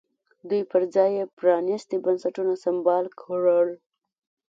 دوی 0.49 0.61
پر 0.71 0.81
ځای 0.95 1.09
یې 1.17 1.25
پرانیستي 1.37 1.97
بنسټونه 2.05 2.53
سمبال 2.65 3.05
کړل. 3.21 3.69